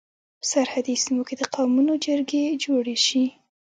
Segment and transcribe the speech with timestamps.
[0.39, 3.23] په سرحدي سيمو کي د قومونو جرګي جوړي سي.